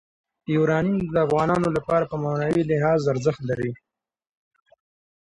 [0.55, 3.71] یورانیم د افغانانو لپاره په معنوي لحاظ ارزښت لري.